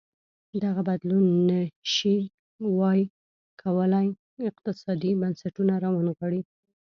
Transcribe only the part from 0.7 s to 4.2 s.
بدلون نه ش وای کولی